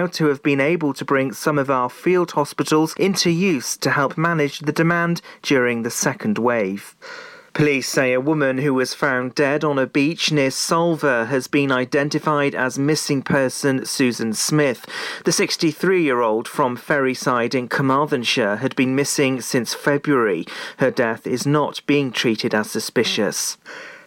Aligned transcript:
proud 0.00 0.12
to 0.14 0.28
have 0.28 0.42
been 0.42 0.60
able 0.60 0.94
to 0.94 1.04
bring 1.04 1.30
some 1.30 1.58
of 1.58 1.68
our 1.68 1.90
field 1.90 2.30
hospitals 2.30 2.94
into 2.96 3.28
use 3.28 3.76
to 3.76 3.90
help 3.90 4.16
manage 4.16 4.60
the 4.60 4.72
demand 4.72 5.20
during 5.42 5.82
the 5.82 5.90
second 5.90 6.38
wave. 6.38 6.96
Police 7.52 7.86
say 7.86 8.14
a 8.14 8.20
woman 8.20 8.56
who 8.56 8.72
was 8.72 8.94
found 8.94 9.34
dead 9.34 9.62
on 9.62 9.78
a 9.78 9.86
beach 9.86 10.32
near 10.32 10.48
Solva 10.48 11.26
has 11.26 11.48
been 11.48 11.70
identified 11.70 12.54
as 12.54 12.78
missing 12.78 13.20
person 13.20 13.84
Susan 13.84 14.32
Smith. 14.32 14.86
The 15.26 15.32
63 15.32 16.02
year 16.02 16.22
old 16.22 16.48
from 16.48 16.76
Ferryside 16.76 17.54
in 17.54 17.68
Carmarthenshire 17.68 18.56
had 18.56 18.74
been 18.76 18.96
missing 18.96 19.42
since 19.42 19.74
February. 19.74 20.46
Her 20.78 20.90
death 20.90 21.26
is 21.26 21.44
not 21.44 21.82
being 21.86 22.10
treated 22.10 22.54
as 22.54 22.70
suspicious. 22.70 23.58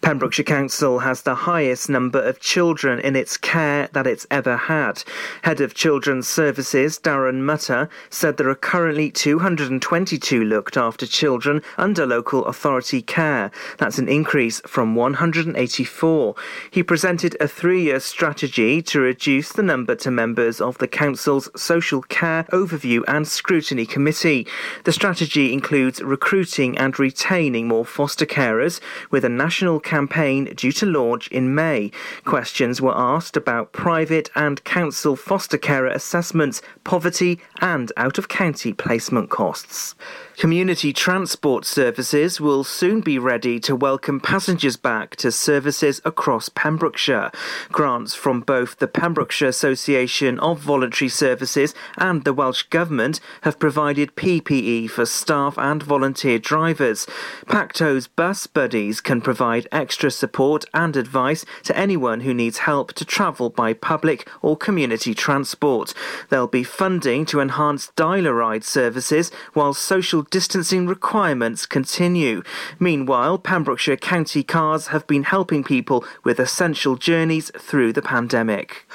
Pembrokeshire 0.03 0.43
Council 0.43 0.99
has 0.99 1.21
the 1.21 1.33
highest 1.33 1.89
number 1.89 2.21
of 2.21 2.41
children 2.41 2.99
in 2.99 3.15
its 3.15 3.37
care 3.37 3.87
that 3.93 4.05
it's 4.05 4.27
ever 4.29 4.57
had. 4.57 5.01
Head 5.43 5.61
of 5.61 5.73
Children's 5.73 6.27
Services, 6.27 6.99
Darren 6.99 7.39
Mutter, 7.39 7.87
said 8.09 8.35
there 8.35 8.49
are 8.49 8.55
currently 8.55 9.09
222 9.09 10.43
looked 10.43 10.75
after 10.75 11.07
children 11.07 11.61
under 11.77 12.05
local 12.05 12.43
authority 12.47 13.01
care. 13.01 13.49
That's 13.77 13.97
an 13.97 14.09
increase 14.09 14.59
from 14.67 14.93
184. 14.93 16.35
He 16.69 16.83
presented 16.83 17.37
a 17.39 17.47
three 17.47 17.83
year 17.83 18.01
strategy 18.01 18.81
to 18.81 18.99
reduce 18.99 19.53
the 19.53 19.63
number 19.63 19.95
to 19.95 20.11
members 20.11 20.59
of 20.59 20.79
the 20.79 20.87
Council's 20.87 21.49
Social 21.55 22.01
Care 22.01 22.43
Overview 22.51 23.03
and 23.07 23.25
Scrutiny 23.25 23.85
Committee. 23.85 24.47
The 24.83 24.91
strategy 24.91 25.53
includes 25.53 26.01
recruiting 26.01 26.77
and 26.77 26.99
retaining 26.99 27.69
more 27.69 27.85
foster 27.85 28.25
carers 28.25 28.81
with 29.09 29.23
a 29.23 29.29
national 29.29 29.79
campaign 29.93 30.45
due 30.55 30.71
to 30.71 30.87
launch 30.87 31.27
in 31.27 31.53
May. 31.53 31.91
Questions 32.25 32.81
were 32.81 32.97
asked 32.97 33.37
about 33.37 33.73
private 33.73 34.27
and 34.33 34.63
council 34.63 35.15
foster 35.15 35.59
carer 35.59 35.87
assessments, 35.87 36.63
poverty, 36.83 37.39
and 37.61 37.91
out 37.95 38.17
of 38.17 38.27
county 38.27 38.73
placement 38.73 39.29
costs. 39.29 39.93
Community 40.37 40.91
transport 40.91 41.63
services 41.63 42.41
will 42.41 42.63
soon 42.63 43.01
be 43.01 43.19
ready 43.19 43.59
to 43.59 43.75
welcome 43.75 44.19
passengers 44.19 44.75
back 44.75 45.15
to 45.15 45.31
services 45.31 46.01
across 46.03 46.49
Pembrokeshire. 46.49 47.31
Grants 47.71 48.15
from 48.15 48.41
both 48.41 48.79
the 48.79 48.87
Pembrokeshire 48.87 49.47
Association 49.47 50.39
of 50.39 50.59
Voluntary 50.59 51.07
Services 51.07 51.75
and 51.97 52.23
the 52.23 52.33
Welsh 52.33 52.63
Government 52.63 53.19
have 53.41 53.59
provided 53.59 54.15
PPE 54.15 54.89
for 54.89 55.05
staff 55.05 55.57
and 55.57 55.83
volunteer 55.83 56.39
drivers. 56.39 57.05
Pacto's 57.47 58.07
bus 58.07 58.47
buddies 58.47 59.01
can 59.01 59.21
provide 59.21 59.67
extra 59.71 60.09
support 60.11 60.65
and 60.73 60.97
advice 60.97 61.45
to 61.63 61.77
anyone 61.77 62.21
who 62.21 62.33
needs 62.33 62.59
help 62.59 62.91
to 62.93 63.05
travel 63.05 63.49
by 63.49 63.71
public 63.71 64.27
or 64.41 64.57
community 64.57 65.13
transport. 65.13 65.93
There'll 66.29 66.47
be 66.47 66.63
funding 66.63 67.25
to 67.27 67.39
enhance 67.39 67.89
dial-a-ride 67.95 68.63
services 68.63 69.31
while 69.53 69.73
social 69.73 70.22
distancing 70.29 70.87
requirements 70.87 71.65
continue. 71.65 72.43
Meanwhile, 72.79 73.39
Pembrokeshire 73.39 73.97
County 73.97 74.43
Cars 74.43 74.87
have 74.87 75.05
been 75.07 75.23
helping 75.23 75.63
people 75.63 76.05
with 76.23 76.39
essential 76.39 76.95
journeys 76.95 77.51
through 77.57 77.93
the 77.93 78.01
pandemic. 78.01 78.85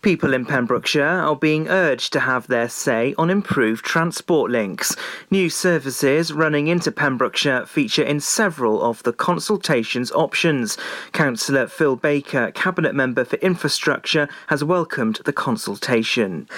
People 0.00 0.32
in 0.32 0.46
Pembrokeshire 0.46 1.04
are 1.04 1.34
being 1.34 1.66
urged 1.68 2.12
to 2.12 2.20
have 2.20 2.46
their 2.46 2.68
say 2.68 3.14
on 3.18 3.30
improved 3.30 3.84
transport 3.84 4.50
links. 4.50 4.94
New 5.28 5.50
services 5.50 6.32
running 6.32 6.68
into 6.68 6.92
Pembrokeshire 6.92 7.66
feature 7.66 8.04
in 8.04 8.20
several 8.20 8.80
of 8.82 9.02
the 9.02 9.12
consultation's 9.12 10.12
options. 10.12 10.78
Councillor 11.12 11.66
Phil 11.66 11.96
Baker, 11.96 12.52
Cabinet 12.52 12.94
Member 12.94 13.24
for 13.24 13.36
Infrastructure, 13.36 14.28
has 14.46 14.62
welcomed 14.62 15.16
the 15.24 15.32
consultation. 15.32 16.48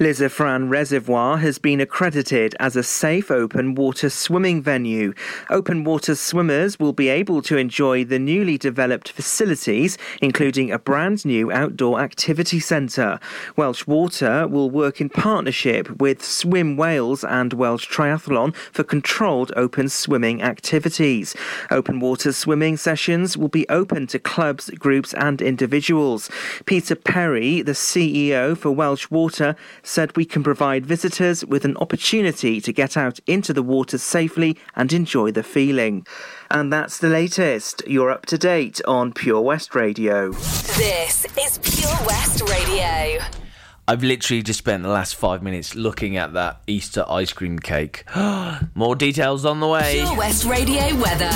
Llys-y-frân 0.00 0.68
Reservoir 0.70 1.38
has 1.38 1.60
been 1.60 1.80
accredited 1.80 2.56
as 2.58 2.74
a 2.74 2.82
safe 2.82 3.30
open 3.30 3.76
water 3.76 4.10
swimming 4.10 4.60
venue. 4.60 5.14
Open 5.50 5.84
water 5.84 6.16
swimmers 6.16 6.80
will 6.80 6.92
be 6.92 7.08
able 7.08 7.40
to 7.42 7.56
enjoy 7.56 8.04
the 8.04 8.18
newly 8.18 8.58
developed 8.58 9.12
facilities, 9.12 9.96
including 10.20 10.72
a 10.72 10.80
brand 10.80 11.24
new 11.24 11.52
outdoor 11.52 12.00
activity 12.00 12.58
centre. 12.58 13.20
Welsh 13.54 13.86
Water 13.86 14.48
will 14.48 14.68
work 14.68 15.00
in 15.00 15.10
partnership 15.10 15.88
with 16.00 16.24
Swim 16.24 16.76
Wales 16.76 17.22
and 17.22 17.52
Welsh 17.52 17.88
Triathlon 17.88 18.52
for 18.72 18.82
controlled 18.82 19.52
open 19.54 19.88
swimming 19.88 20.42
activities. 20.42 21.36
Open 21.70 22.00
water 22.00 22.32
swimming 22.32 22.76
sessions 22.76 23.36
will 23.36 23.46
be 23.46 23.68
open 23.68 24.08
to 24.08 24.18
clubs, 24.18 24.70
groups, 24.70 25.14
and 25.14 25.40
individuals. 25.40 26.28
Peter 26.66 26.96
Perry, 26.96 27.62
the 27.62 27.72
CEO 27.72 28.58
for 28.58 28.72
Welsh 28.72 29.08
Water, 29.08 29.54
said 29.84 30.16
we 30.16 30.24
can 30.24 30.42
provide 30.42 30.84
visitors 30.84 31.44
with 31.44 31.64
an 31.64 31.76
opportunity 31.76 32.60
to 32.60 32.72
get 32.72 32.96
out 32.96 33.20
into 33.26 33.52
the 33.52 33.62
water 33.62 33.98
safely 33.98 34.58
and 34.74 34.92
enjoy 34.92 35.30
the 35.30 35.42
feeling. 35.42 36.04
And 36.50 36.72
that's 36.72 36.98
the 36.98 37.08
latest. 37.08 37.82
You're 37.86 38.10
up 38.10 38.26
to 38.26 38.38
date 38.38 38.80
on 38.86 39.12
Pure 39.12 39.42
West 39.42 39.74
Radio. 39.74 40.32
This 40.32 41.26
is 41.38 41.58
Pure 41.58 42.06
West 42.06 42.42
Radio. 42.48 43.43
I've 43.86 44.02
literally 44.02 44.42
just 44.42 44.58
spent 44.58 44.82
the 44.82 44.88
last 44.88 45.14
five 45.14 45.42
minutes 45.42 45.74
looking 45.74 46.16
at 46.16 46.32
that 46.32 46.62
Easter 46.66 47.04
ice 47.06 47.34
cream 47.34 47.58
cake. 47.58 48.04
More 48.74 48.96
details 48.96 49.44
on 49.44 49.60
the 49.60 49.68
way. 49.68 50.00
Pure 50.02 50.16
West 50.16 50.46
Radio 50.46 50.96
weather. 50.96 51.30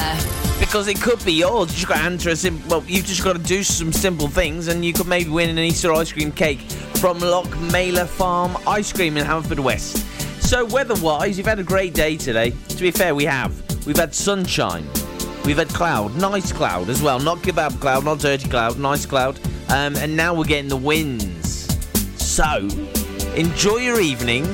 Because 0.58 0.88
it 0.88 0.98
could 0.98 1.22
be 1.26 1.34
yours. 1.34 1.68
You 1.70 1.74
just 1.76 1.88
got 1.88 1.98
to 1.98 2.04
answer 2.04 2.30
a 2.30 2.36
sim- 2.36 2.66
well, 2.68 2.82
you 2.86 3.02
just 3.02 3.22
got 3.22 3.34
to 3.34 3.42
do 3.42 3.62
some 3.62 3.92
simple 3.92 4.28
things, 4.28 4.68
and 4.68 4.82
you 4.82 4.94
could 4.94 5.06
maybe 5.06 5.28
win 5.28 5.50
an 5.50 5.58
Easter 5.58 5.92
ice 5.92 6.10
cream 6.10 6.32
cake 6.32 6.60
from 7.00 7.18
Loch 7.18 7.54
Mailer 7.70 8.06
Farm 8.06 8.56
Ice 8.66 8.94
Cream 8.94 9.18
in 9.18 9.26
Haverfordwest. 9.26 9.98
So 10.42 10.64
weather-wise, 10.64 11.36
you've 11.36 11.46
had 11.46 11.58
a 11.58 11.64
great 11.64 11.92
day 11.92 12.16
today. 12.16 12.54
To 12.70 12.80
be 12.80 12.90
fair, 12.90 13.14
we 13.14 13.26
have. 13.26 13.52
We've 13.86 13.96
had 13.96 14.14
sunshine. 14.14 14.86
We've 15.44 15.58
had 15.58 15.68
cloud, 15.68 16.16
nice 16.16 16.50
cloud 16.50 16.88
as 16.88 17.02
well. 17.02 17.20
Not 17.20 17.38
kebab 17.38 17.78
cloud, 17.78 18.06
not 18.06 18.20
dirty 18.20 18.48
cloud, 18.48 18.78
nice 18.78 19.04
cloud. 19.04 19.38
Um, 19.68 19.96
and 19.96 20.16
now 20.16 20.32
we're 20.32 20.44
getting 20.44 20.68
the 20.68 20.76
winds. 20.78 21.67
So, 22.38 22.68
enjoy 23.34 23.78
your 23.78 24.00
evening. 24.00 24.46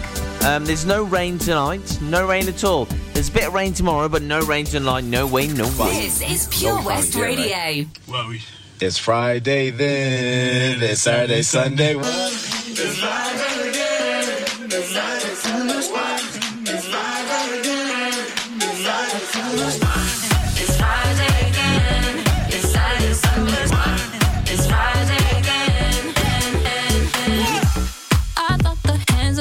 Um, 0.47 0.65
there's 0.65 0.87
no 0.87 1.03
rain 1.03 1.37
tonight, 1.37 1.99
no 2.01 2.27
rain 2.27 2.49
at 2.49 2.65
all. 2.65 2.87
There's 3.13 3.29
a 3.29 3.33
bit 3.33 3.47
of 3.47 3.53
rain 3.53 3.75
tomorrow, 3.75 4.09
but 4.09 4.23
no 4.23 4.41
rain 4.41 4.65
tonight. 4.65 5.05
No 5.05 5.27
way, 5.27 5.49
no 5.49 5.65
way. 5.79 5.91
This 5.91 6.23
is 6.23 6.49
Pure 6.51 6.83
West 6.83 7.15
Radio. 7.15 7.87
Well, 8.09 8.31
we... 8.31 8.41
It's 8.81 8.97
Friday 8.97 9.69
then, 9.69 10.83
it's 10.83 11.03
Saturday, 11.03 11.43
Sunday. 11.43 11.95
It's 11.95 13.03
live 13.03 13.69
again. 13.69 14.47
It's 14.65 14.95
live, 14.95 15.23
it's 15.23 15.84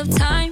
of 0.04 0.18
time 0.18 0.43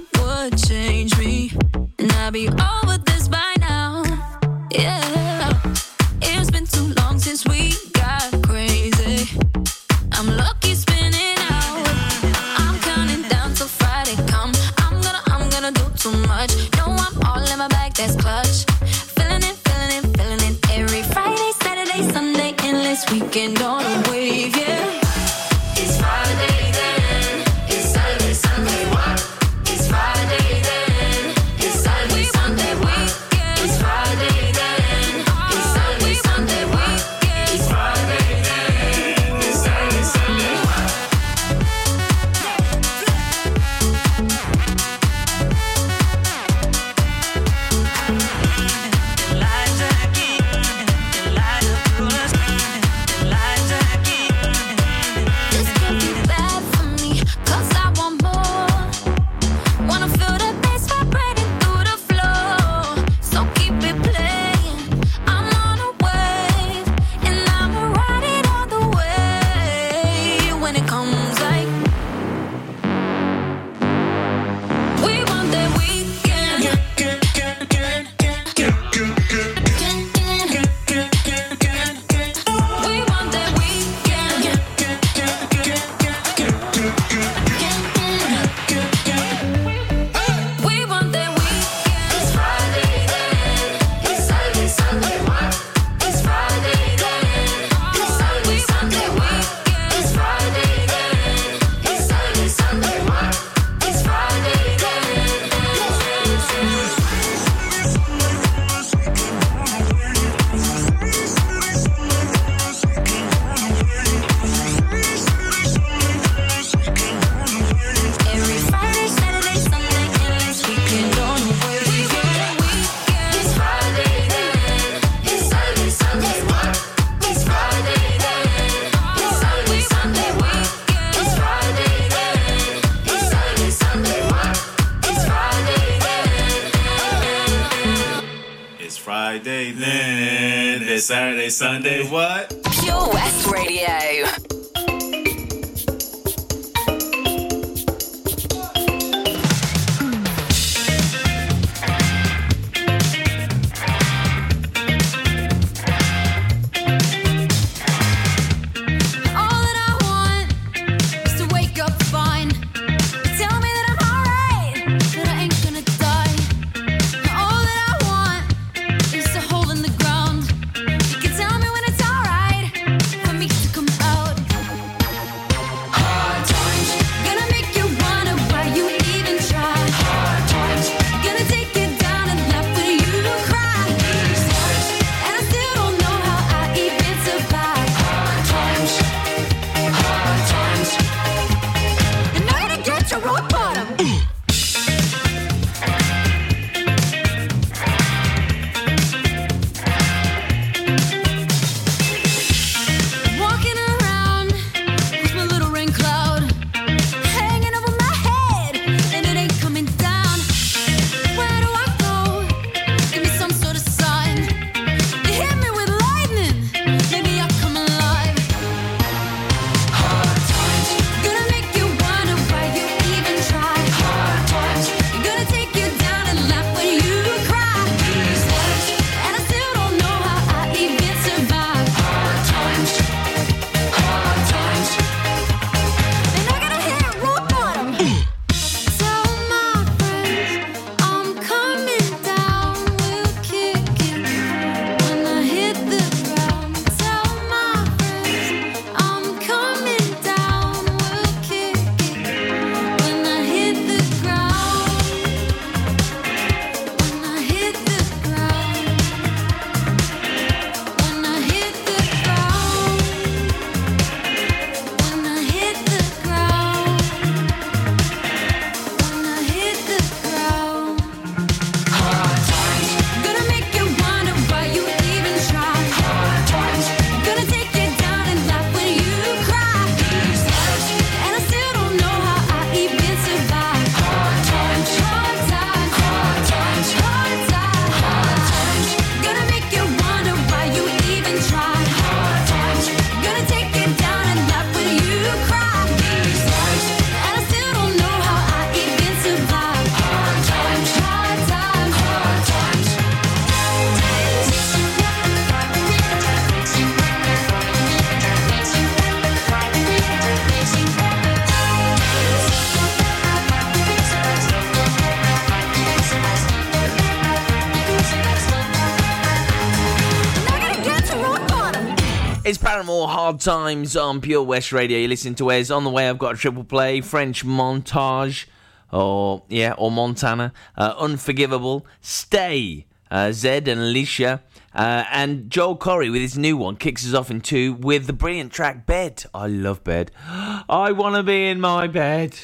Times 323.42 323.96
on 323.96 324.20
Pure 324.20 324.44
West 324.44 324.72
Radio. 324.72 324.98
You 324.98 325.08
listen 325.08 325.34
to 325.34 325.46
Wes. 325.46 325.70
On 325.70 325.82
the 325.82 325.90
way, 325.90 326.08
I've 326.08 326.18
got 326.18 326.34
a 326.34 326.36
triple 326.36 326.62
play 326.62 327.00
French 327.00 327.44
Montage, 327.44 328.46
or 328.92 329.42
yeah, 329.48 329.74
or 329.76 329.90
Montana, 329.90 330.52
uh, 330.76 330.94
Unforgivable, 330.96 331.84
Stay, 332.00 332.86
uh, 333.10 333.30
Zedd 333.30 333.66
and 333.66 333.80
Alessia. 333.80 334.42
Uh, 334.74 335.04
and 335.10 335.50
Joel 335.50 335.76
Corry 335.76 336.10
with 336.10 336.22
his 336.22 336.38
new 336.38 336.56
one 336.56 336.76
kicks 336.76 337.04
us 337.04 337.14
off 337.14 337.32
in 337.32 337.40
two 337.40 337.74
with 337.74 338.06
the 338.06 338.12
brilliant 338.12 338.52
track 338.52 338.86
Bed. 338.86 339.24
I 339.34 339.48
love 339.48 339.82
bed. 339.82 340.12
I 340.28 340.92
want 340.92 341.16
to 341.16 341.24
be 341.24 341.48
in 341.48 341.60
my 341.60 341.88
bed. 341.88 342.34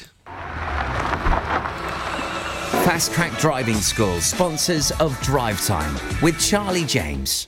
Fast 2.83 3.13
Track 3.13 3.37
Driving 3.39 3.75
School, 3.75 4.19
sponsors 4.19 4.91
of 4.99 5.19
Drive 5.21 5.65
Time 5.65 5.93
with 6.21 6.37
Charlie 6.39 6.85
James. 6.85 7.47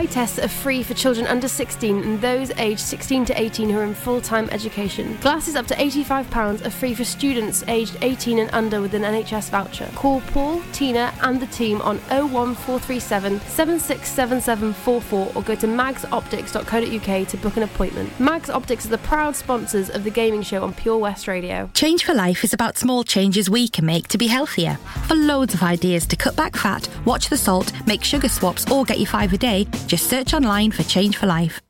Eye 0.00 0.06
tests 0.06 0.38
are 0.38 0.48
free 0.48 0.82
for 0.82 0.94
children 0.94 1.26
under 1.26 1.46
16 1.46 2.02
and 2.02 2.18
those 2.22 2.50
aged 2.52 2.80
16 2.80 3.26
to 3.26 3.38
18 3.38 3.68
who 3.68 3.80
are 3.80 3.84
in 3.84 3.92
full 3.92 4.22
time 4.22 4.48
education. 4.48 5.18
Glasses 5.20 5.56
up 5.56 5.66
to 5.66 5.74
£85 5.74 6.64
are 6.64 6.70
free 6.70 6.94
for 6.94 7.04
students 7.04 7.62
aged 7.68 7.98
18 8.00 8.38
and 8.38 8.48
under 8.54 8.80
with 8.80 8.94
an 8.94 9.02
NHS 9.02 9.50
voucher. 9.50 9.90
Call 9.94 10.22
Paul, 10.22 10.62
Tina, 10.72 11.12
and 11.20 11.38
the 11.38 11.48
team 11.48 11.82
on 11.82 11.98
01437 12.08 13.40
767744 13.40 15.32
or 15.34 15.42
go 15.42 15.54
to 15.54 15.66
magsoptics.co.uk 15.66 17.28
to 17.28 17.36
book 17.36 17.58
an 17.58 17.62
appointment. 17.64 18.18
Mags 18.18 18.48
Optics 18.48 18.86
are 18.86 18.90
the 18.90 18.98
proud 18.98 19.36
sponsors 19.36 19.90
of 19.90 20.04
the 20.04 20.10
gaming 20.10 20.40
show 20.40 20.62
on 20.62 20.72
Pure 20.72 20.96
West 20.96 21.28
Radio. 21.28 21.68
Change 21.74 22.06
for 22.06 22.14
Life 22.14 22.42
is 22.42 22.54
about 22.54 22.78
small 22.78 23.04
changes 23.04 23.50
we 23.50 23.68
can 23.68 23.84
make 23.84 24.08
to 24.08 24.16
be 24.16 24.28
healthier. 24.28 24.78
For 25.06 25.14
loads 25.14 25.52
of 25.52 25.62
ideas 25.62 26.06
to 26.06 26.16
cut 26.16 26.36
back 26.36 26.56
fat, 26.56 26.88
watch 27.04 27.28
the 27.28 27.36
salt, 27.36 27.70
make 27.86 28.02
sugar 28.02 28.30
swaps, 28.30 28.64
or 28.70 28.86
get 28.86 28.98
your 28.98 29.06
five 29.06 29.34
a 29.34 29.36
day, 29.36 29.66
just 29.90 30.08
search 30.08 30.32
online 30.34 30.70
for 30.70 30.84
Change 30.84 31.16
for 31.16 31.26
Life. 31.26 31.60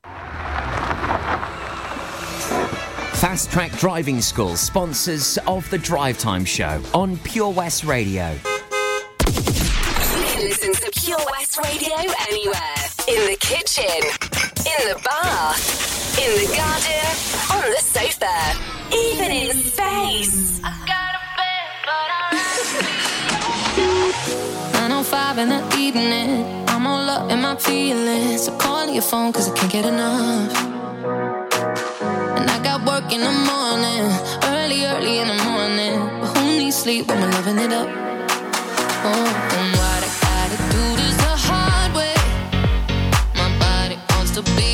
Fast 3.17 3.51
Track 3.51 3.71
Driving 3.79 4.21
School, 4.21 4.55
sponsors 4.55 5.39
of 5.47 5.67
the 5.71 5.79
Drive 5.79 6.19
Time 6.19 6.45
Show 6.45 6.83
on 6.93 7.17
Pure 7.17 7.49
West 7.49 7.83
Radio. 7.83 8.29
You 8.29 8.37
can 9.25 10.43
listen 10.43 10.71
to 10.71 10.91
Pure 11.03 11.17
West 11.31 11.57
Radio 11.63 11.95
anywhere. 12.29 12.85
In 13.07 13.25
the 13.27 13.37
kitchen, 13.39 13.89
in 13.89 14.87
the 14.87 15.01
bath, 15.03 16.19
in 16.19 16.29
the 16.45 16.45
garden, 16.55 17.09
on 17.55 17.71
the 17.71 17.81
sofa, 17.81 18.53
even 18.93 19.31
in 19.31 19.57
space. 19.57 20.61
905 24.73 25.37
in 25.39 25.49
the 25.49 25.75
evening. 25.75 26.60
I'm 26.81 26.87
all 26.87 27.09
up 27.11 27.29
in 27.29 27.39
my 27.43 27.55
feelings. 27.57 28.45
So 28.45 28.57
call 28.57 28.89
your 28.89 29.03
phone 29.03 29.31
cause 29.31 29.47
I 29.47 29.53
can't 29.53 29.71
get 29.71 29.85
enough. 29.85 30.51
And 32.37 32.49
I 32.49 32.57
got 32.63 32.83
work 32.89 33.13
in 33.13 33.21
the 33.21 33.35
morning, 33.51 34.03
early, 34.45 34.85
early 34.87 35.19
in 35.19 35.27
the 35.27 35.39
morning. 35.43 35.99
But 36.19 36.29
who 36.35 36.57
needs 36.57 36.77
sleep 36.77 37.07
when 37.07 37.21
we're 37.21 37.29
loving 37.37 37.59
it 37.59 37.71
up? 37.71 37.87
Oh, 39.05 39.27
and 39.57 39.69
what 39.77 40.01
I 40.07 40.11
gotta 40.25 40.57
do 40.73 40.83
this 40.97 41.15
the 41.17 41.35
hard 41.47 41.91
way. 41.93 42.15
My 43.35 43.49
body 43.59 43.99
wants 44.09 44.31
to 44.37 44.41
be 44.55 44.70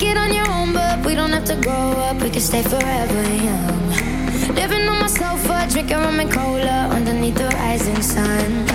make 0.00 0.10
it 0.10 0.16
on 0.16 0.32
your 0.32 0.48
own. 0.50 0.72
But 0.72 1.04
we 1.04 1.14
don't 1.14 1.32
have 1.32 1.44
to 1.46 1.56
grow 1.56 1.92
up, 2.08 2.22
we 2.22 2.30
can 2.30 2.40
stay 2.40 2.62
forever 2.62 3.22
young. 3.34 4.54
Living 4.54 4.88
on 4.88 4.98
my 5.00 5.06
sofa, 5.06 5.66
drinking 5.70 5.98
rum 5.98 6.20
and 6.20 6.30
cola 6.30 6.88
underneath 6.90 7.36
the 7.36 7.48
rising 7.48 8.02
sun. 8.02 8.66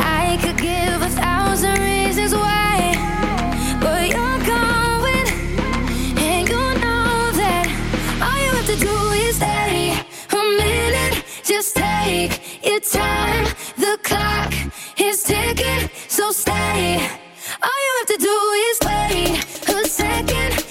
I 0.00 0.38
could 0.42 0.56
give 0.56 1.02
a 1.02 1.08
thousand 1.08 1.78
reasons 1.78 2.34
why, 2.34 2.94
but 3.80 4.08
you're 4.08 4.40
going, 4.54 5.26
and 6.28 6.48
you 6.48 6.64
know 6.84 7.30
that 7.40 7.66
all 8.24 8.38
you 8.44 8.50
have 8.58 8.66
to 8.66 8.76
do 8.76 8.96
is 9.26 9.36
stay 9.36 9.94
a 10.30 10.42
minute. 10.62 11.24
Just 11.44 11.76
take 11.76 12.64
your 12.64 12.80
time. 12.80 13.44
The 13.76 13.98
clock 14.02 14.52
is 14.98 15.22
ticking, 15.22 15.90
so 16.08 16.32
stay. 16.32 16.96
All 17.62 17.78
you 17.86 17.92
have 17.98 18.10
to 18.14 18.18
do 18.18 18.36
is 18.68 18.78
wait 18.86 19.68
a 19.68 19.88
second. 19.88 20.61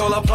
all 0.00 0.14
up. 0.14 0.29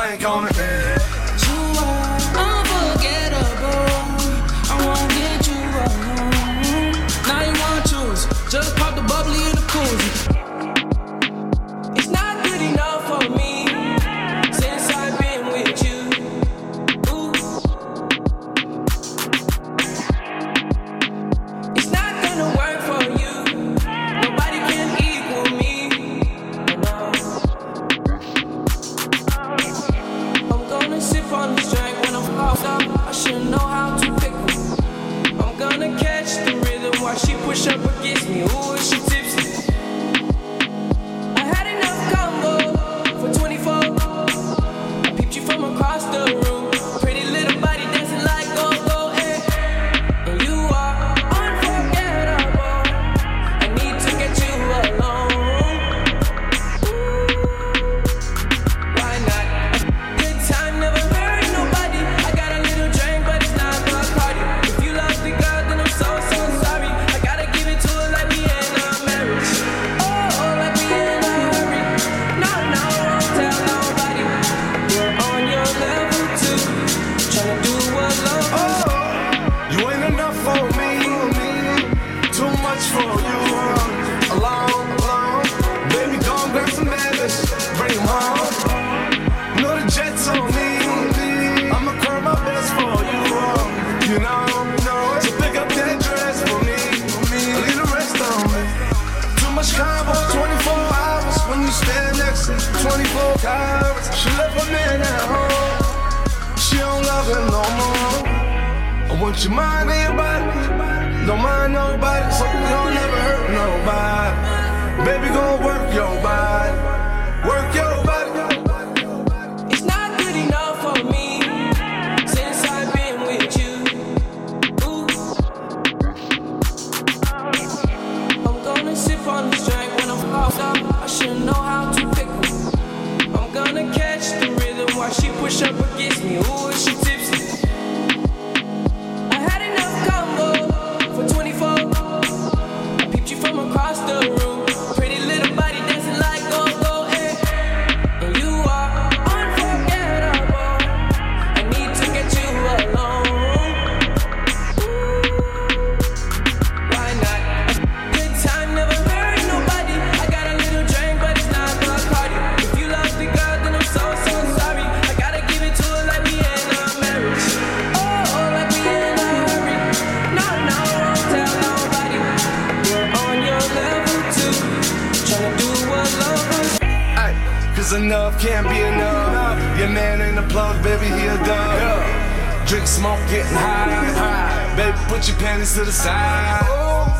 enough, 177.96 178.40
can't 178.40 178.68
be 178.68 178.78
enough. 178.78 179.80
Your 179.80 179.90
man 179.90 180.22
ain't 180.22 180.38
a 180.38 180.48
plug, 180.48 180.82
baby, 180.84 181.06
he 181.06 181.28
a 181.28 181.38
dub. 181.46 182.68
Drink 182.68 182.88
smoke, 182.88 183.20
getting 183.30 183.52
high. 183.54 184.76
Baby, 184.76 184.98
put 185.08 185.28
your 185.28 185.38
panties 185.38 185.74
to 185.76 185.86
the 185.86 185.92
side. 185.92 186.64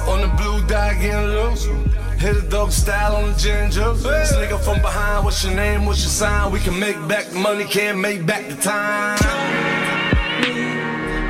On 0.08 0.22
the 0.22 0.28
blue 0.36 0.66
dye, 0.68 0.94
getting 1.00 1.30
loose. 1.30 1.66
Hit 2.20 2.38
a 2.38 2.42
dope 2.42 2.72
style 2.72 3.16
on 3.16 3.32
the 3.32 3.38
ginger. 3.38 3.94
This 3.94 4.34
nigga 4.34 4.60
from 4.60 4.82
behind, 4.82 5.26
what's 5.26 5.44
your 5.44 5.56
name? 5.56 5.86
What's 5.86 6.02
your 6.02 6.10
sign? 6.10 6.52
We 6.52 6.60
can 6.60 6.80
make 6.80 6.96
back 7.08 7.26
the 7.28 7.40
money, 7.40 7.66
can't 7.66 8.00
make 8.00 8.26
back 8.26 8.48
the 8.48 8.56
time. 8.56 9.20
Me, 10.42 10.80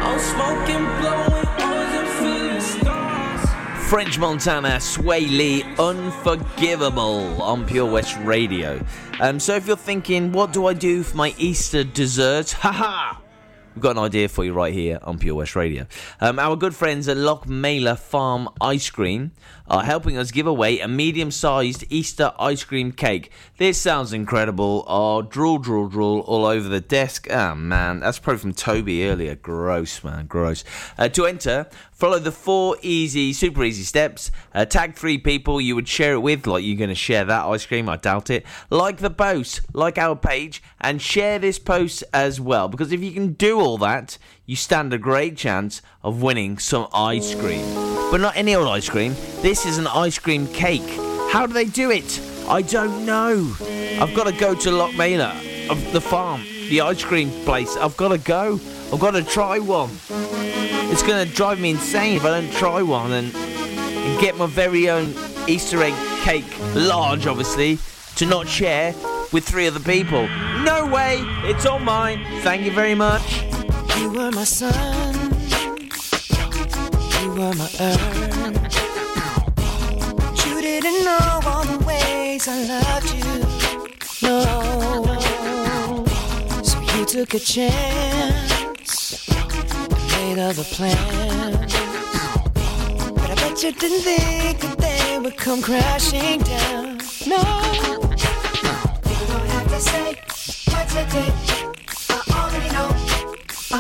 I'm 0.02 0.20
smoking, 0.20 0.86
blowing. 1.02 1.45
French 3.96 4.20
Montana, 4.20 4.72
Swae 4.72 5.22
Lee, 5.22 5.64
Unforgivable 5.80 7.42
on 7.42 7.66
Pure 7.66 7.90
West 7.90 8.18
Radio. 8.24 8.86
Um, 9.22 9.40
so 9.40 9.56
if 9.56 9.68
you're 9.68 9.78
thinking, 9.78 10.34
what 10.34 10.52
do 10.52 10.66
I 10.66 10.74
do 10.74 11.02
for 11.02 11.16
my 11.16 11.34
Easter 11.38 11.86
dessert? 11.86 12.52
Haha! 12.60 13.22
We've 13.74 13.82
got 13.82 13.92
an 13.92 14.04
idea 14.04 14.28
for 14.28 14.44
you 14.44 14.54
right 14.54 14.74
here 14.74 15.00
on 15.04 15.18
Pure 15.18 15.36
West 15.36 15.56
Radio. 15.56 15.86
Um, 16.22 16.40
our 16.40 16.56
good 16.56 16.76
friends 16.76 17.08
at 17.08 17.16
Lochmeyler 17.16 17.98
Farm 17.98 18.50
Ice 18.62 18.90
Cream 18.90 19.32
are 19.68 19.84
helping 19.84 20.18
us 20.18 20.32
give 20.32 20.48
away 20.48 20.80
a 20.80 20.88
medium 20.88 21.32
sized 21.32 21.84
Easter 21.90 22.32
ice 22.40 22.64
cream 22.64 22.92
cake. 22.92 23.32
This 23.58 23.80
sounds 23.80 24.14
incredible. 24.14 24.86
Oh, 24.88 25.22
drool, 25.22 25.58
drool, 25.58 25.90
drool 25.90 26.20
all 26.22 26.46
over 26.46 26.70
the 26.70 26.80
desk. 26.80 27.28
Ah, 27.30 27.54
man, 27.54 28.00
that's 28.00 28.20
probably 28.20 28.40
from 28.40 28.54
Toby 28.54 29.06
earlier. 29.08 29.36
Gross, 29.36 30.04
man, 30.06 30.28
gross. 30.28 30.64
Uh, 30.98 31.10
to 31.10 31.26
enter, 31.26 31.68
follow 31.96 32.20
the 32.20 32.32
four 32.32 32.78
easy, 32.82 33.34
super 33.34 33.64
easy 33.64 33.84
steps. 33.84 34.30
Uh, 34.54 34.66
tag 34.66 34.96
three 34.96 35.18
people 35.18 35.60
you 35.60 35.74
would 35.74 35.88
share 35.88 36.14
it 36.14 36.20
with, 36.20 36.46
like 36.46 36.64
you're 36.64 36.78
going 36.78 36.90
to 36.90 36.96
share 36.96 37.26
that 37.26 37.46
ice 37.46 37.66
cream. 37.66 37.90
I 37.90 37.98
doubt 37.98 38.30
it. 38.30 38.46
Like 38.70 38.98
the 38.98 39.10
post, 39.10 39.62
like 39.74 39.98
our 39.98 40.16
page, 40.16 40.62
and 40.80 41.02
share 41.02 41.40
this 41.40 41.58
post 41.58 42.04
as 42.14 42.40
well. 42.40 42.68
Because 42.68 42.92
if 42.92 43.02
you 43.02 43.12
can 43.12 43.34
do 43.34 43.60
all 43.60 43.78
that, 43.80 44.18
you 44.46 44.56
stand 44.56 44.94
a 44.94 44.98
great 44.98 45.38
chance 45.38 45.82
of 46.04 46.22
winning 46.22 46.58
some 46.58 46.88
ice 46.94 47.34
cream. 47.34 47.66
But 48.12 48.22
not 48.22 48.36
any 48.36 48.54
old 48.54 48.68
ice 48.68 48.90
cream. 48.90 49.16
This 49.42 49.66
is 49.66 49.78
an 49.78 49.88
ice 49.88 50.20
cream 50.20 50.48
cake. 50.48 50.88
How 51.32 51.48
do 51.48 51.54
they 51.54 51.66
do 51.66 51.90
it? 51.90 52.22
I 52.48 52.62
don't 52.62 53.06
know. 53.06 53.56
I've 54.00 54.14
got 54.14 54.28
to 54.28 54.34
go 54.34 54.54
to 54.54 54.70
Lochmeyler 54.70 55.70
of 55.70 55.92
the 55.94 56.02
farm, 56.02 56.44
the 56.70 56.82
ice 56.82 57.04
cream 57.04 57.32
place. 57.44 57.76
I've 57.76 57.98
got 57.98 58.10
to 58.10 58.20
go. 58.20 58.60
I've 58.94 59.00
got 59.00 59.12
to 59.12 59.24
try 59.24 59.60
one. 59.60 59.90
It's 60.92 61.04
going 61.04 61.28
to 61.28 61.34
drive 61.34 61.60
me 61.60 61.72
insane 61.72 62.16
if 62.18 62.26
I 62.26 62.40
don't 62.40 62.52
try 62.54 62.82
one 62.82 63.12
and, 63.12 63.36
and 63.36 64.20
get 64.22 64.38
my 64.38 64.46
very 64.46 64.90
own 64.90 65.14
Easter 65.48 65.82
egg 65.84 65.94
cake, 66.22 66.46
large 66.76 67.28
obviously, 67.28 67.80
to 68.16 68.26
not 68.26 68.48
share 68.48 68.94
with 69.32 69.44
three 69.46 69.68
other 69.68 69.80
people. 69.80 70.28
No 70.64 70.88
way! 70.88 71.20
It's 71.44 71.66
all 71.66 71.80
mine. 71.80 72.24
Thank 72.42 72.64
you 72.64 72.72
very 72.72 72.96
much. 72.96 73.44
You 73.98 74.10
were 74.12 74.32
my 74.32 74.44
sun, 74.44 75.16
you 77.22 77.30
were 77.32 77.54
my 77.56 77.70
earth. 77.80 78.36
You 80.46 80.62
didn't 80.62 81.04
know 81.04 81.40
all 81.46 81.64
the 81.64 81.78
ways 81.86 82.48
I 82.48 82.64
loved 82.66 83.14
you. 83.14 83.24
No, 84.22 84.42
so 86.64 86.80
you 86.98 87.06
took 87.06 87.34
a 87.34 87.40
chance, 87.40 88.05
made 90.28 90.40
other 90.40 90.64
plans. 90.64 91.74
But 93.14 93.30
I 93.30 93.36
bet 93.36 93.64
you 93.64 93.72
didn't 93.72 94.02
think 94.02 94.60
that 94.62 94.78
they 94.78 95.20
would 95.20 95.38
come 95.38 95.62
crashing 95.62 96.40
down. 96.42 96.98
No, 97.28 97.42
you 99.10 99.26
don't 99.32 99.50
have 99.56 99.68
to 99.76 99.80
say 99.92 100.08
what 100.72 100.86
you 100.96 101.04
did. 101.16 101.34
I 102.10 102.20
already 102.40 102.70
know. 102.76 102.90
I 103.72 103.80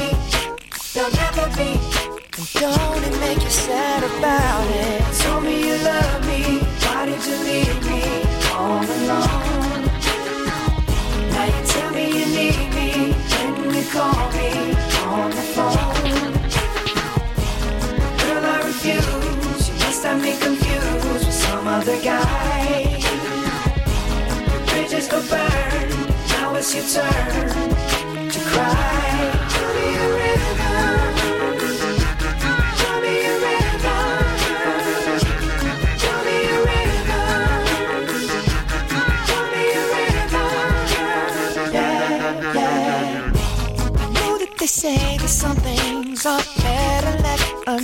me. 0.00 0.10
There'll 0.92 1.16
never 1.24 1.46
be. 1.58 1.70
And 2.38 2.46
don't 2.62 3.02
it 3.08 3.16
make 3.20 3.42
you 3.42 3.50
sad 3.50 4.02
about 4.10 4.66
it? 4.82 4.98
Told 5.22 5.44
me 5.44 5.54
you 5.68 5.76
love 5.92 6.20
me. 6.26 6.40
Why 6.84 7.06
did 7.06 7.22
you 7.28 7.36
leave 7.48 7.78
me 7.88 8.02
all 8.52 8.84
alone? 8.84 9.59
Bridges 24.66 25.08
go 25.08 25.20
burn. 25.28 25.90
Now 26.28 26.54
it's 26.56 26.74
your 26.74 26.84
turn 26.84 28.28
to 28.30 28.40
cry. 28.40 29.49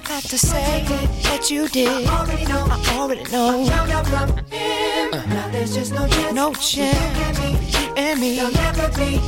don't 0.00 0.14
have 0.14 0.30
to 0.30 0.38
say 0.38 0.84
what 1.30 1.50
you 1.50 1.68
did. 1.68 2.06
I 2.06 2.20
already 2.20 2.44
know. 2.46 2.66
I 2.70 2.98
already 2.98 3.22
know. 3.24 3.64
found 3.66 3.90
out 3.90 4.06
from 4.06 4.28
him. 4.46 5.12
Uh-huh. 5.12 5.34
Now 5.34 5.48
there's 5.50 5.74
just 5.74 5.92
no 5.92 6.06
chance. 6.08 6.34
No 6.34 6.54
chance. 6.54 7.78
You 7.78 7.94
and 7.96 8.20
me. 8.20 8.36
There'll 8.36 8.52
never 8.52 8.88
be. 8.98 9.20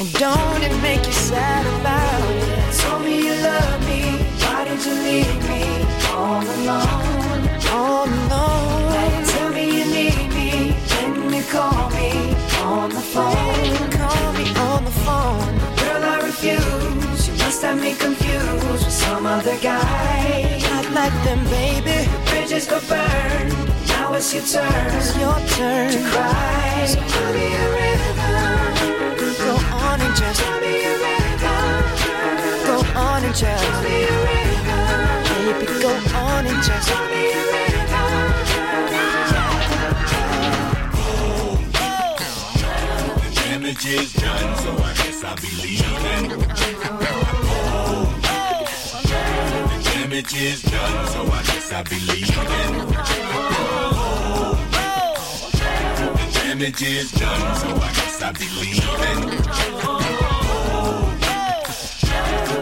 And 0.00 0.12
don't 0.14 0.62
it 0.62 0.74
make 0.82 1.04
you 1.06 1.12
sad 1.12 1.66
about 1.80 2.30
it? 2.30 2.74
Told 2.80 3.04
me 3.04 3.26
you 3.26 3.34
love 3.42 3.80
me. 3.86 4.02
Why 4.42 4.64
did 4.64 4.84
you 4.84 4.94
leave 4.94 5.48
me 5.48 5.62
all 6.10 6.42
alone? 6.42 7.48
All 7.70 8.08
alone. 8.08 8.77
With 19.38 19.46
some 19.46 19.54
other 19.54 19.62
guy. 19.62 20.58
Not 20.62 20.90
like 20.92 21.24
them, 21.24 21.44
baby. 21.44 22.08
Bridges 22.30 22.66
go 22.66 22.80
burn. 22.88 23.48
Now 23.88 24.14
it's 24.14 24.32
your 24.34 24.42
turn. 24.42 24.94
It's 24.96 25.16
your 25.16 25.38
turn 25.56 25.92
to 25.92 26.10
cry. 26.10 26.86
So 26.86 27.00
tell 27.00 27.32
me 27.32 27.54
a 27.54 27.68
river. 27.78 28.14
Go 29.38 29.54
on 29.76 30.00
and 30.00 30.16
just 30.16 30.40
tell 30.40 30.60
me 30.60 30.84
a 30.84 30.94
river. 31.06 31.58
Go 32.66 32.76
on 32.98 33.24
and 33.24 33.34
just 33.34 33.64
tell 33.64 33.82
me 33.82 34.04
a 34.04 34.16
river. 34.28 34.82
Baby, 35.28 35.66
go 35.82 35.92
on 36.16 36.46
and 36.46 36.62
just 36.62 36.88
tell 36.88 37.06
me 37.06 37.32
a 37.32 37.42
river. 37.52 37.66
Damage 43.34 43.86
is 43.86 44.12
done, 44.12 44.56
so 44.56 44.70
I 44.72 44.92
guess 44.94 45.24
I'll 45.24 45.36
be 45.36 45.50
leaving. 45.62 47.47
The 50.18 50.24
damage 50.24 50.42
is 50.42 50.62
done, 50.62 51.06
so 51.06 51.22
I 51.30 51.42
guess 51.44 51.72
I'll 51.72 51.84
be 51.84 52.00
leaving. 52.00 52.34
The 56.16 56.30
damage 56.34 56.82
is 56.82 57.12
done, 57.12 57.54
so 57.54 57.68
I 57.68 57.92
guess 57.94 58.20
I'll 58.20 58.32
be 58.32 58.48
leaving. 58.58 59.20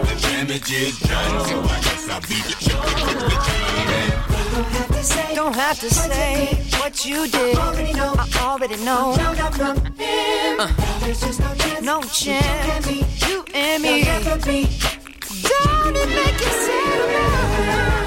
The 0.05 0.15
damage 0.21 0.71
is 0.71 0.99
done, 0.99 1.45
so 1.47 1.59
I 1.63 1.81
guess 1.81 2.07
I'll 2.09 2.21
be 2.21 2.35
leaving. 2.45 3.07
Don't 5.35 5.55
have 5.55 5.79
to 5.79 5.89
say 5.89 6.61
what 6.79 7.05
you 7.07 7.27
did. 7.27 7.57
I 7.57 7.69
already 7.69 7.93
know. 7.93 8.13
I 8.19 8.27
already 8.39 8.77
know. 8.85 9.15
Uh, 10.59 10.67
no 11.81 12.03
chance. 12.03 12.87
You 13.27 13.43
and 13.55 13.81
me. 13.81 14.03
Don't 15.49 15.95
it 15.95 16.09
make 16.09 16.39
you 16.41 16.51
sad 16.65 18.06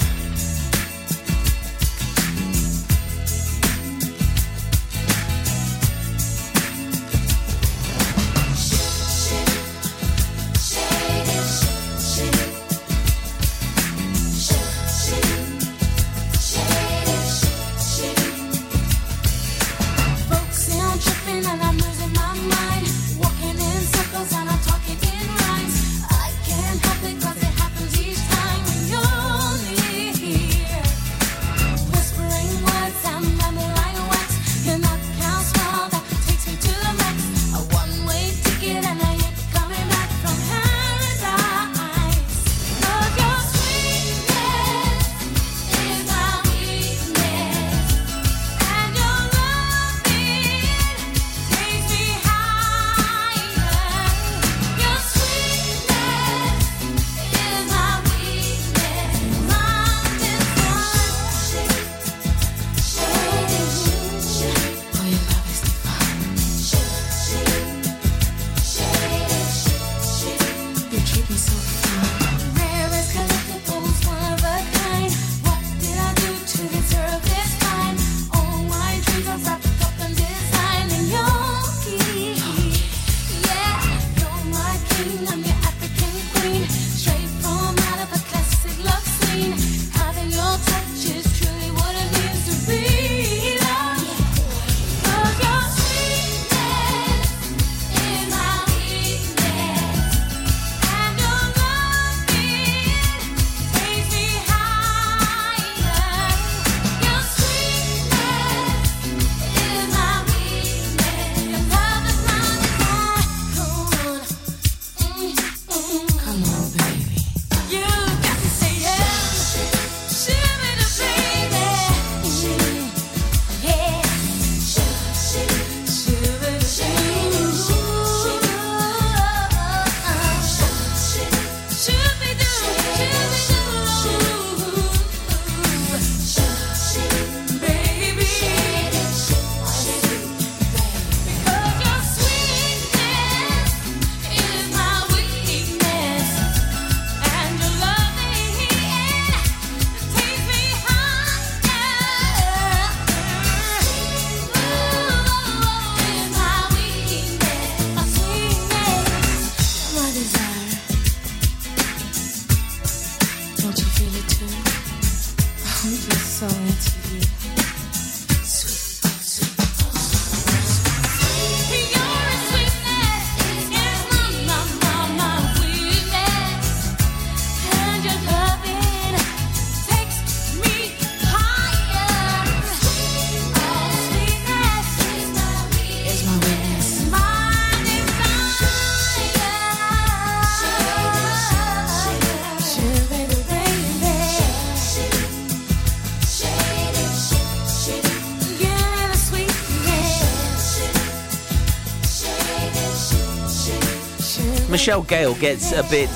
Michelle 204.71 205.03
Gayle 205.03 205.35
gets 205.35 205.73
a 205.73 205.83
bit 205.83 206.09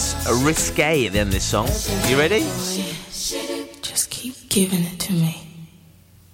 risque 0.46 1.06
at 1.06 1.12
the 1.12 1.20
end 1.20 1.28
of 1.28 1.34
this 1.34 1.44
song. 1.44 1.68
You 2.10 2.18
ready? 2.18 2.40
Just 2.40 4.10
keep 4.10 4.48
giving 4.48 4.86
it 4.86 4.98
to 5.02 5.14
me. 5.14 5.46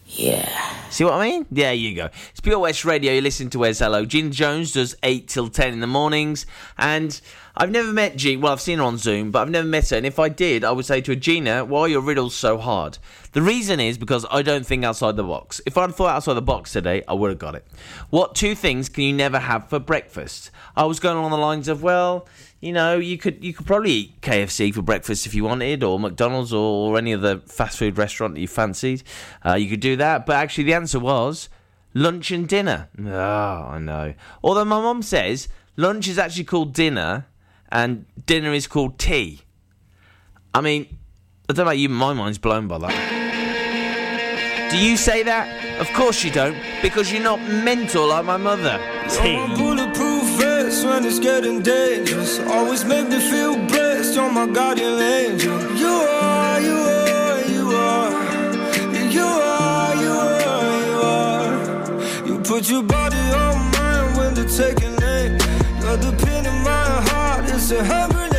Yeah. 0.06 0.71
See 0.92 1.06
what 1.06 1.14
I 1.14 1.30
mean? 1.30 1.46
There 1.50 1.74
you 1.74 1.96
go. 1.96 2.10
It's 2.32 2.42
Pure 2.42 2.60
West 2.60 2.84
Radio. 2.84 3.14
You 3.14 3.22
listen 3.22 3.50
to 3.52 3.60
Wes 3.60 3.80
Hello. 3.80 4.04
Gina 4.04 4.30
Jones 4.30 4.74
does 4.74 4.94
8 5.04 5.26
till 5.26 5.48
10 5.48 5.72
in 5.72 5.80
the 5.80 5.88
mornings. 5.88 6.46
And 6.78 7.20
I've 7.56 7.72
never 7.72 7.94
met 7.94 8.18
Gina. 8.18 8.42
Well, 8.42 8.52
I've 8.52 8.60
seen 8.60 8.80
her 8.80 8.84
on 8.84 8.98
Zoom, 8.98 9.32
but 9.32 9.42
I've 9.42 9.50
never 9.50 9.66
met 9.66 9.90
her. 9.92 9.96
And 9.96 10.06
if 10.06 10.20
I 10.20 10.28
did, 10.28 10.66
I 10.66 10.72
would 10.74 10.86
say 10.86 11.00
to 11.00 11.12
her, 11.12 11.16
Gina, 11.16 11.64
why 11.64 11.84
are 11.84 11.88
your 11.88 12.02
riddles 12.02 12.36
so 12.36 12.58
hard? 12.58 12.98
The 13.32 13.42
reason 13.42 13.80
is 13.80 13.98
because 13.98 14.26
I 14.30 14.42
don't 14.42 14.66
think 14.66 14.84
outside 14.84 15.16
the 15.16 15.24
box. 15.24 15.62
If 15.66 15.78
I'd 15.78 15.96
thought 15.96 16.14
outside 16.14 16.34
the 16.34 16.42
box 16.42 16.74
today, 16.74 17.04
I 17.08 17.14
would 17.14 17.30
have 17.30 17.40
got 17.40 17.56
it. 17.56 17.66
What 18.10 18.36
two 18.36 18.54
things 18.54 18.90
can 18.90 19.06
you 19.06 19.14
never 19.14 19.40
have 19.40 19.70
for 19.70 19.80
breakfast? 19.80 20.52
I 20.76 20.84
was 20.84 21.00
going 21.00 21.16
along 21.16 21.32
the 21.32 21.38
lines 21.38 21.70
of, 21.70 21.82
well, 21.82 22.28
you 22.62 22.72
know, 22.72 23.00
you 23.00 23.18
could 23.18 23.44
you 23.44 23.54
could 23.54 23.66
probably 23.66 23.92
eat 23.92 24.22
KFC 24.22 24.74
for 24.74 24.84
breakfast 24.84 25.26
if 25.26 25.34
you 25.34 25.44
wanted, 25.44 25.84
or 25.84 26.00
McDonald's, 26.00 26.54
or, 26.54 26.92
or 26.92 26.98
any 26.98 27.14
other 27.14 27.40
fast 27.40 27.80
food 27.80 27.98
restaurant 27.98 28.36
that 28.36 28.42
you 28.42 28.48
fancied. 28.48 29.04
Uh, 29.44 29.56
you 29.56 29.68
could 29.68 29.80
do 29.80 29.96
that, 29.96 30.26
but 30.28 30.36
actually 30.36 30.66
the 30.66 30.76
answer 30.76 31.00
was 31.00 31.50
lunch 31.96 32.30
and 32.32 32.48
dinner. 32.48 32.88
Oh, 33.04 33.10
I 33.10 33.80
know. 33.80 34.14
Although 34.44 34.66
my 34.66 34.80
mum 34.80 35.02
says 35.02 35.48
lunch 35.76 36.08
is 36.08 36.20
actually 36.20 36.44
called 36.44 36.74
dinner, 36.74 37.26
and 37.72 38.06
dinner 38.28 38.54
is 38.54 38.68
called 38.68 39.00
tea. 39.00 39.42
I 40.54 40.62
mean, 40.62 40.98
I 41.50 41.54
don't 41.54 41.58
know 41.58 41.64
about 41.64 41.80
you, 41.80 41.90
my 41.90 42.14
mind's 42.14 42.38
blown 42.38 42.68
by 42.68 42.78
that. 42.78 43.18
Do 44.72 44.78
you 44.78 44.96
say 44.98 45.24
that? 45.24 45.82
Of 45.82 45.92
course 45.94 46.24
you 46.24 46.32
don't, 46.32 46.56
because 46.82 47.12
you're 47.12 47.24
not 47.24 47.42
mental 47.42 48.08
like 48.08 48.24
my 48.24 48.38
mother. 48.38 48.80
You're 49.24 49.48
when 50.84 51.06
it's 51.06 51.20
getting 51.20 51.62
dangerous. 51.62 52.40
Always 52.40 52.86
make 52.86 53.08
me 53.08 53.20
feel 53.20 53.56
blessed. 53.68 54.16
You're 54.16 54.32
my 54.32 54.48
guardian 54.48 55.00
angel. 55.00 55.60
You 55.76 55.88
are, 55.88 56.62
you 56.62 56.78
are, 57.06 57.42
you 57.56 57.68
are. 57.70 58.12
You 59.18 59.26
are, 59.26 59.96
you 60.04 60.12
are, 60.12 60.76
you 60.88 60.98
are. 61.16 62.28
You 62.28 62.40
put 62.40 62.70
your 62.70 62.84
body 62.84 63.24
on 63.44 63.72
mine 63.72 64.18
when 64.18 64.34
they're 64.34 64.54
taking 64.64 64.96
aim. 65.04 65.38
You're 65.82 65.98
the 65.98 66.14
pin 66.24 66.46
in 66.46 66.58
my 66.64 66.86
heart. 67.10 67.46
It's 67.50 67.72
a 67.72 67.84
hand 67.84 68.14
grenade. 68.14 68.32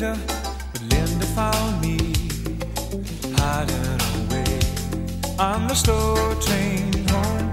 Linda, 0.00 0.18
but 0.72 0.80
Linda 0.80 1.26
found 1.26 1.82
me 1.82 1.98
hiding 3.36 4.00
away 4.24 4.58
on 5.38 5.66
the 5.68 5.74
slow 5.74 6.34
train 6.40 7.06
home. 7.08 7.52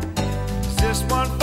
Is 0.66 0.76
this 0.78 1.04
one? 1.12 1.37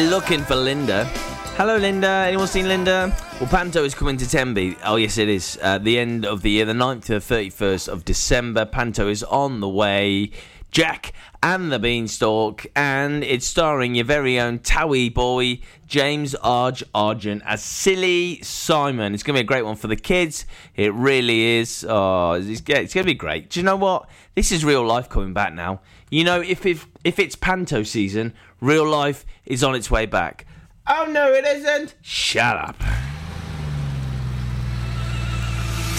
They're 0.00 0.08
looking 0.08 0.42
for 0.44 0.56
Linda. 0.56 1.04
Hello, 1.58 1.76
Linda. 1.76 2.08
Anyone 2.08 2.46
seen 2.46 2.66
Linda? 2.66 3.14
Well, 3.38 3.50
Panto 3.50 3.84
is 3.84 3.94
coming 3.94 4.16
to 4.16 4.26
Tenby. 4.26 4.78
Oh, 4.82 4.96
yes, 4.96 5.18
it 5.18 5.28
is. 5.28 5.58
At 5.58 5.84
the 5.84 5.98
end 5.98 6.24
of 6.24 6.40
the 6.40 6.48
year, 6.48 6.64
the 6.64 6.72
9th 6.72 7.04
to 7.04 7.18
the 7.18 7.34
31st 7.34 7.86
of 7.86 8.06
December. 8.06 8.64
Panto 8.64 9.08
is 9.08 9.22
on 9.24 9.60
the 9.60 9.68
way. 9.68 10.30
Jack 10.70 11.12
and 11.42 11.72
the 11.72 11.78
Beanstalk, 11.78 12.66
and 12.76 13.24
it's 13.24 13.46
starring 13.46 13.94
your 13.94 14.04
very 14.04 14.38
own 14.38 14.58
Towie 14.58 15.12
boy, 15.12 15.60
James 15.86 16.34
Arge 16.36 16.84
Argent, 16.94 17.42
as 17.44 17.62
Silly 17.62 18.40
Simon. 18.42 19.14
It's 19.14 19.22
going 19.22 19.34
to 19.34 19.38
be 19.38 19.44
a 19.44 19.46
great 19.46 19.64
one 19.64 19.76
for 19.76 19.88
the 19.88 19.96
kids. 19.96 20.44
It 20.76 20.92
really 20.94 21.58
is. 21.58 21.84
Oh, 21.88 22.32
it's, 22.32 22.60
going 22.60 22.86
to 22.86 23.04
be 23.04 23.14
great. 23.14 23.50
Do 23.50 23.60
you 23.60 23.64
know 23.64 23.76
what? 23.76 24.08
This 24.34 24.52
is 24.52 24.64
real 24.64 24.84
life 24.84 25.08
coming 25.08 25.32
back 25.32 25.54
now. 25.54 25.80
You 26.10 26.24
know, 26.24 26.40
if 26.40 26.66
if, 26.66 26.86
if 27.04 27.18
it's 27.18 27.36
Panto 27.36 27.82
season, 27.82 28.34
real 28.60 28.86
life 28.86 29.24
is 29.46 29.64
on 29.64 29.74
its 29.74 29.90
way 29.90 30.06
back. 30.06 30.46
Oh, 30.86 31.06
no, 31.10 31.32
it 31.32 31.44
isn't. 31.44 31.94
Shut 32.02 32.56
up. 32.56 32.76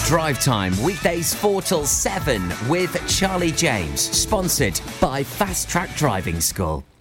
Drive 0.06 0.40
Time, 0.40 0.80
weekdays 0.82 1.32
4 1.32 1.62
till 1.62 1.86
7 1.86 2.52
with 2.68 3.00
Charlie 3.08 3.52
James, 3.52 4.00
sponsored 4.00 4.78
by 5.00 5.22
Fast 5.22 5.68
Track 5.68 5.94
Driving 5.96 6.40
School. 6.40 6.84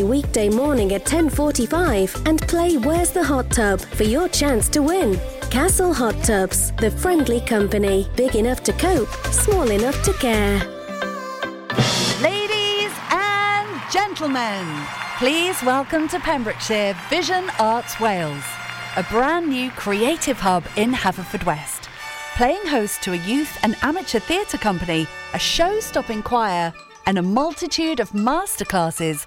weekday 0.00 0.48
morning 0.48 0.94
at 0.94 1.04
10:45 1.04 2.26
and 2.26 2.40
play 2.48 2.78
Where's 2.78 3.10
the 3.10 3.22
Hot 3.22 3.50
Tub 3.50 3.78
for 3.78 4.04
your 4.04 4.26
chance 4.28 4.70
to 4.70 4.80
win. 4.80 5.20
Castle 5.50 5.92
Hot 5.92 6.16
Tubs, 6.24 6.72
the 6.78 6.90
friendly 6.90 7.40
company, 7.42 8.08
big 8.16 8.34
enough 8.34 8.62
to 8.62 8.72
cope, 8.72 9.12
small 9.30 9.70
enough 9.70 10.02
to 10.04 10.12
care. 10.14 10.56
Ladies 12.22 12.92
and 13.10 13.68
gentlemen, 13.92 14.64
please 15.18 15.62
welcome 15.62 16.08
to 16.08 16.18
Pembrokeshire 16.20 16.96
Vision 17.10 17.44
Arts 17.58 18.00
Wales, 18.00 18.44
a 18.96 19.02
brand 19.10 19.50
new 19.50 19.70
creative 19.72 20.40
hub 20.40 20.64
in 20.76 20.92
Haverfordwest. 20.92 21.88
Playing 22.36 22.66
host 22.66 23.02
to 23.02 23.12
a 23.12 23.24
youth 23.30 23.58
and 23.62 23.76
amateur 23.82 24.20
theatre 24.20 24.58
company, 24.58 25.06
a 25.34 25.38
show 25.38 25.80
stopping 25.80 26.22
choir, 26.22 26.72
and 27.06 27.18
a 27.18 27.22
multitude 27.22 28.00
of 28.00 28.10
masterclasses 28.12 29.26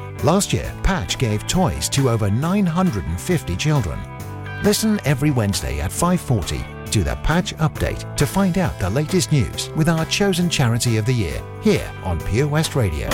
Last 0.23 0.53
year, 0.53 0.71
Patch 0.83 1.17
gave 1.17 1.47
toys 1.47 1.89
to 1.89 2.07
over 2.07 2.29
950 2.29 3.55
children. 3.55 3.99
Listen 4.63 4.99
every 5.03 5.31
Wednesday 5.31 5.81
at 5.81 5.91
5:40 5.91 6.63
to 6.91 7.03
the 7.03 7.15
Patch 7.23 7.55
Update 7.57 8.15
to 8.17 8.27
find 8.27 8.59
out 8.59 8.79
the 8.79 8.89
latest 8.91 9.31
news 9.31 9.71
with 9.75 9.89
our 9.89 10.05
chosen 10.05 10.47
charity 10.47 10.97
of 10.97 11.05
the 11.05 11.13
year 11.13 11.41
here 11.63 11.91
on 12.03 12.19
Pure 12.19 12.49
West 12.49 12.75
Radio. 12.75 13.09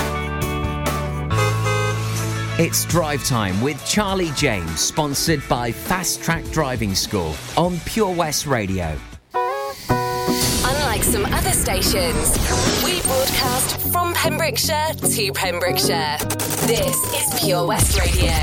It's 2.59 2.83
Drive 2.85 3.23
Time 3.23 3.61
with 3.61 3.81
Charlie 3.85 4.31
James, 4.35 4.81
sponsored 4.81 5.47
by 5.47 5.71
Fast 5.71 6.21
Track 6.21 6.43
Driving 6.51 6.93
School 6.93 7.35
on 7.55 7.79
Pure 7.85 8.15
West 8.15 8.47
Radio. 8.47 8.97
Unlike 10.97 11.13
some 11.13 11.25
other 11.31 11.51
stations, 11.51 12.31
we 12.83 12.99
broadcast 13.01 13.79
from 13.91 14.15
Pembrokeshire 14.15 14.95
to 14.95 15.31
Pembrokeshire. 15.31 16.17
This 16.65 16.97
is 17.13 17.39
Pure 17.39 17.67
West 17.67 17.99
Radio. 17.99 18.33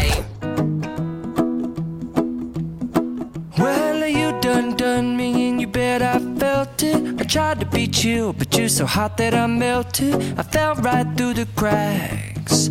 Well, 3.59 4.07
you 4.07 4.41
done 4.41 4.77
done 4.77 5.17
me 5.17 5.49
and 5.49 5.61
you 5.61 5.67
bet 5.67 6.01
I 6.01 6.21
felt 6.39 6.81
it. 6.85 7.21
I 7.21 7.25
tried 7.25 7.59
to 7.59 7.67
beat 7.67 8.05
you, 8.05 8.33
but 8.35 8.57
you're 8.57 8.69
so 8.69 8.87
hot 8.87 9.17
that 9.17 9.35
I 9.35 9.49
melted. 9.49 10.15
I 10.39 10.45
fell 10.45 10.77
right 10.77 11.09
through 11.17 11.35
the 11.35 11.49
cracks. 11.57 12.71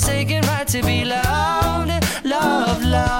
God-forsaken 0.00 0.42
right 0.46 0.66
to 0.66 0.82
be 0.82 1.04
loved, 1.04 1.90
love, 2.24 2.24
love, 2.24 2.82
love, 2.84 3.19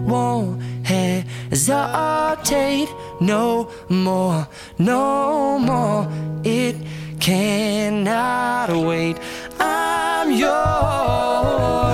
hesitate 1.67 2.89
no 3.19 3.69
more, 3.89 4.47
no 4.79 5.59
more. 5.59 6.07
It 6.43 6.75
cannot 7.19 8.69
wait. 8.69 9.17
I'm 9.59 10.31
yours. 10.31 11.90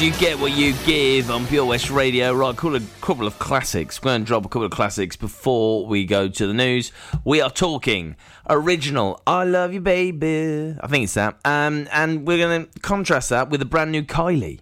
you 0.00 0.12
get 0.12 0.38
what 0.38 0.52
you 0.52 0.72
give 0.86 1.30
on 1.30 1.46
Pure 1.46 1.66
West 1.66 1.90
Radio. 1.90 2.32
Right, 2.32 2.56
cool, 2.56 2.74
a 2.74 2.80
couple 3.02 3.26
of 3.26 3.38
classics. 3.38 4.00
We're 4.00 4.12
going 4.12 4.22
to 4.22 4.26
drop 4.26 4.46
a 4.46 4.48
couple 4.48 4.64
of 4.64 4.70
classics 4.70 5.14
before 5.14 5.84
we 5.86 6.06
go 6.06 6.26
to 6.26 6.46
the 6.46 6.54
news. 6.54 6.90
We 7.22 7.42
are 7.42 7.50
talking 7.50 8.16
original 8.48 9.20
I 9.26 9.44
Love 9.44 9.74
You 9.74 9.80
Baby. 9.80 10.74
I 10.80 10.86
think 10.86 11.04
it's 11.04 11.14
that. 11.14 11.38
Um, 11.44 11.86
and 11.92 12.26
we're 12.26 12.38
going 12.38 12.66
to 12.66 12.80
contrast 12.80 13.28
that 13.28 13.50
with 13.50 13.60
a 13.60 13.66
brand 13.66 13.92
new 13.92 14.02
Kylie 14.02 14.60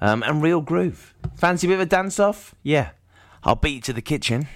um, 0.00 0.24
and 0.24 0.42
Real 0.42 0.60
Groove. 0.60 1.14
Fancy 1.36 1.68
a 1.68 1.70
bit 1.70 1.74
of 1.74 1.80
a 1.80 1.86
dance 1.86 2.18
off? 2.18 2.56
Yeah. 2.64 2.90
I'll 3.44 3.54
beat 3.54 3.74
you 3.74 3.80
to 3.82 3.92
the 3.92 4.02
kitchen. 4.02 4.48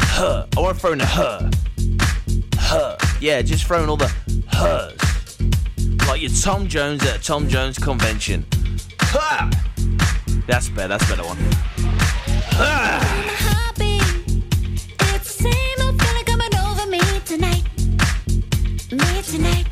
Her. 0.00 0.48
I 0.56 0.60
want 0.60 0.76
to 0.76 0.80
throw 0.80 0.92
in 0.92 1.00
a 1.02 1.06
her. 1.06 1.50
Her. 2.58 2.96
Yeah, 3.20 3.42
just 3.42 3.66
throwing 3.66 3.90
all 3.90 3.98
the 3.98 4.12
hers 4.52 5.05
like 6.06 6.20
you're 6.22 6.30
Tom 6.30 6.68
Jones 6.68 7.02
at 7.04 7.16
a 7.16 7.22
Tom 7.22 7.48
Jones 7.48 7.78
convention. 7.78 8.44
Ha! 9.00 9.50
That's 10.46 10.68
better, 10.68 10.88
that's 10.88 11.08
better 11.08 11.24
one. 11.24 11.38
Ha! 12.52 13.26
Me 18.92 19.22
tonight. 19.22 19.65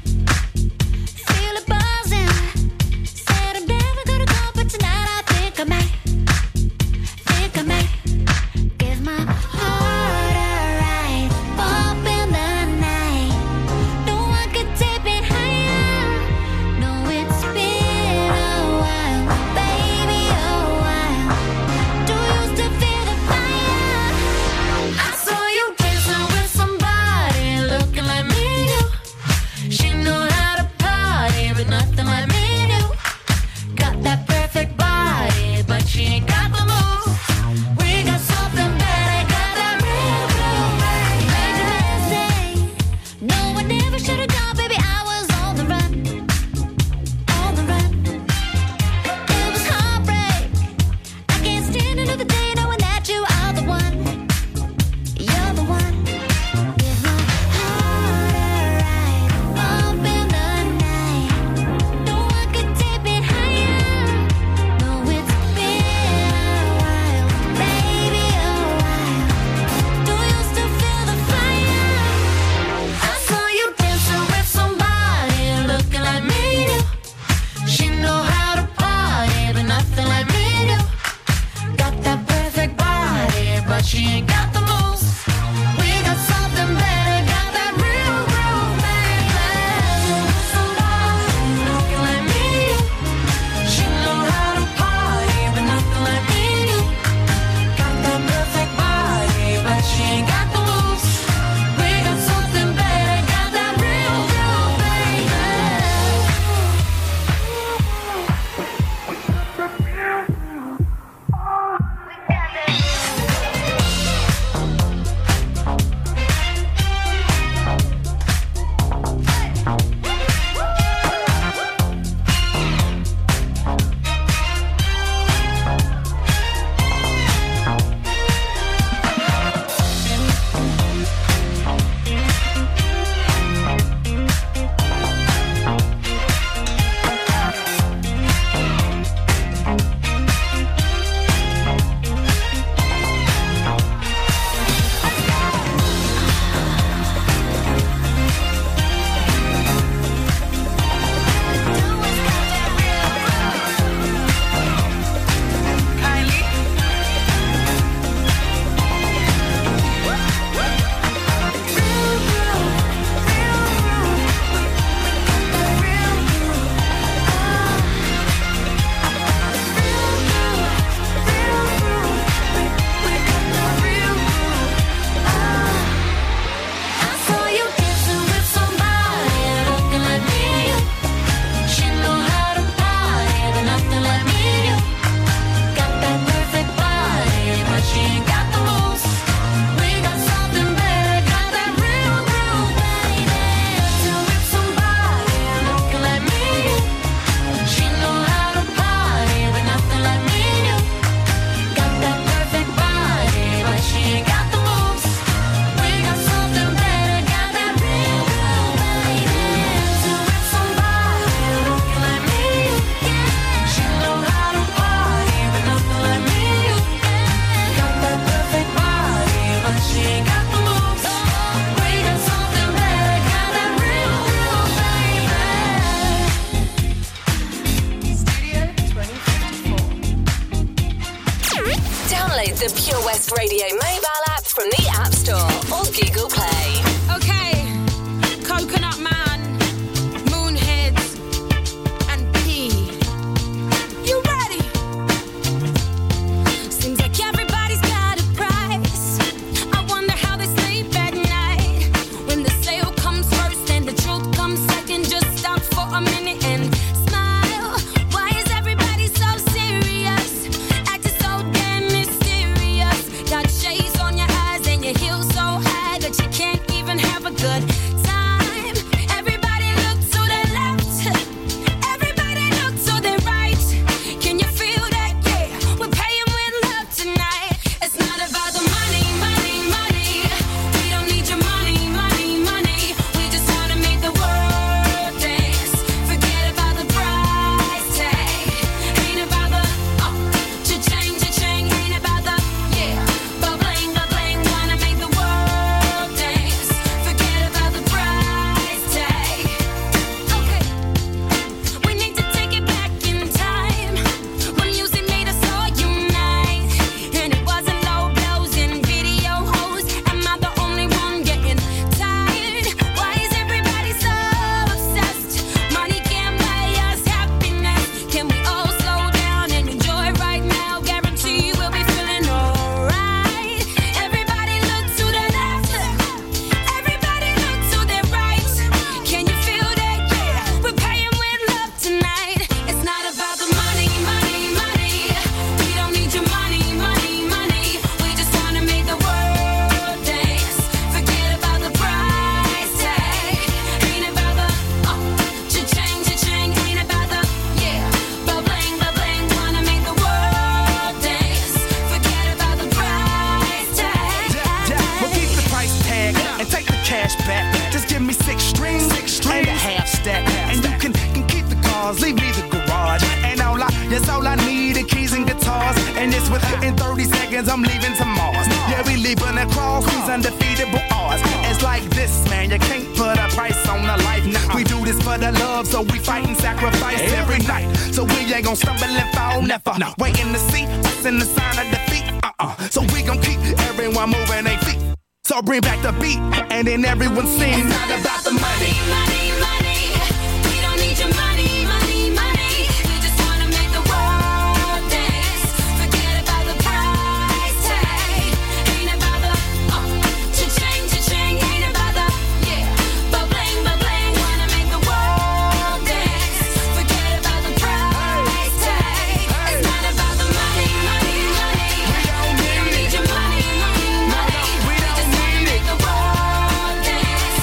she 83.85 83.99
ain't 84.07 84.26
got 84.26 84.43